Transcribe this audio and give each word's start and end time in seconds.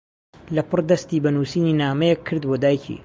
لەپڕ 0.55 0.79
دەستی 0.89 1.21
بە 1.23 1.29
نووسینی 1.35 1.77
نامەیەک 1.81 2.19
کرد 2.27 2.43
بۆ 2.49 2.55
دایکی. 2.63 2.97